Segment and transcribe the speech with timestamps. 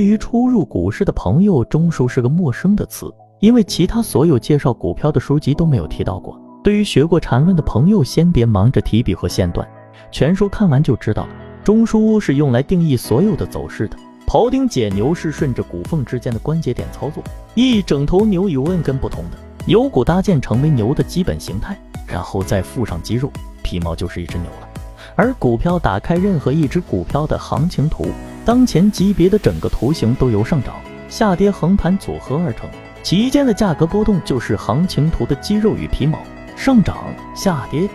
[0.00, 6.40] 对于初入股市的朋友，中枢是个陌生的词，因为其他所有介绍股票的书籍都没有提到过。
[6.64, 9.68] 对于学过缠论的朋友，先别忙着提笔和线段，
[10.10, 11.28] 全书看完就知道了。
[11.62, 13.96] 中枢是用来定义所有的走势的。
[14.26, 17.22] 庖丁解牛是顺着骨缝之间的关节点操作，
[17.54, 19.36] 一整头牛与 N 根不同的
[19.66, 23.30] 牛骨搭建成为牛的基本形态，然后再附上肌肉
[23.62, 24.68] 皮毛，就是一只牛了。
[25.14, 28.06] 而股票打开任何一只股票的行情图。
[28.44, 30.74] 当前级别的整个图形都由上涨、
[31.08, 32.68] 下跌横盘组合而成，
[33.02, 36.18] 其间的价格波动就是行情图的肌肉与皮毛。
[36.56, 36.96] 上涨、
[37.34, 37.88] 下跌、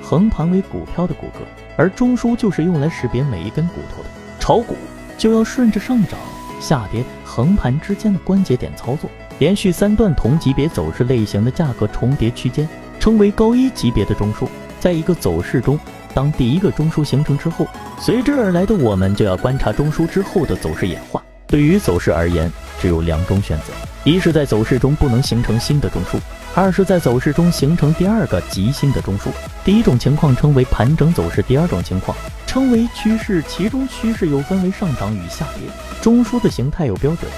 [0.00, 1.42] 横盘为股票的骨骼，
[1.76, 4.08] 而中枢就是用来识别每一根骨头的。
[4.38, 4.76] 炒股
[5.16, 6.18] 就要顺着上涨、
[6.60, 14.48] 下跌、横盘之间的关节点操作，连续三段同级别走势类型的价格重叠区间，称为高一级别的中枢。
[14.80, 15.78] 在一个走势中。
[16.18, 17.64] 当第一个中枢形成之后，
[18.00, 21.22] 随之而来的我们就要观察中枢之后的走势演化。
[21.46, 22.50] 对于走势而言，
[22.80, 23.66] 只有两种选择：
[24.02, 26.18] 一是在走势中不能形成新的中枢；
[26.56, 29.28] 二是在走势中形成第二个极新的中枢。
[29.64, 33.40] 第一种情况称为盘整走势，第二种情况称为趋势。
[33.46, 35.70] 其中趋势又分为上涨与下跌。
[36.02, 37.30] 中枢的形态有标准、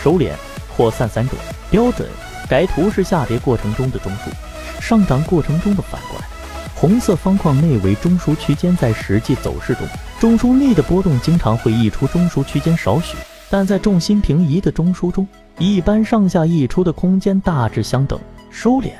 [0.00, 0.30] 收敛、
[0.76, 1.36] 扩散三种。
[1.72, 2.08] 标准，
[2.48, 6.26] 该图是下跌过程中的中枢，上涨过程中的反过来。
[6.80, 9.84] 红色方框内为中枢区间，在实际走势中，
[10.20, 13.16] 中枢内的波动经常会溢出中枢区间少许，
[13.50, 15.26] 但在重心平移的中枢中，
[15.58, 18.16] 一般上下溢出的空间大致相等。
[18.48, 18.92] 收敛，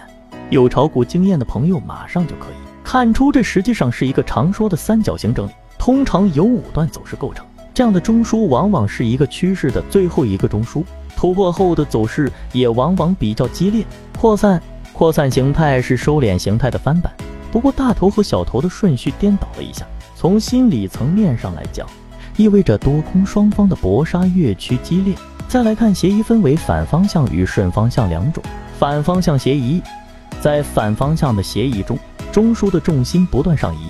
[0.50, 7.46] 有炒股经验的朋友马上就可以看出，这实际上是一个常说的三角形整理，通常由五段走势构成。
[7.72, 10.82] 这样的中枢往往是一个趋势的最后一个中枢，
[11.14, 13.86] 突破后的走势也往往比较激烈。
[14.18, 14.60] 扩散，
[14.92, 17.12] 扩散形态是收敛形态的翻版。
[17.50, 21.86] 不过大头和小头的顺序颠倒了一下，从心理层面上来讲，
[22.36, 25.14] 意味着多空双方的搏杀越趋激烈。
[25.48, 28.42] 再来看协议，分为反方向与顺方向两种。
[28.78, 29.80] 反方向协议，
[30.40, 31.98] 在反方向的协议中，
[32.30, 33.88] 中枢的重心不断上移，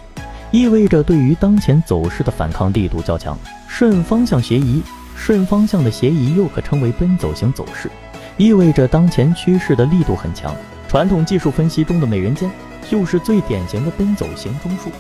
[0.52, 3.36] 意味着对于当前走势的反抗力度较强。
[3.66, 4.82] 顺方向协议，
[5.16, 7.90] 顺方向的协议又可称为奔走型走势，
[8.36, 10.54] 意味着当前趋势的力度很强。
[10.88, 12.48] 传统技术分析中的美人尖。
[12.88, 14.90] 就是最典型的奔走型中枢。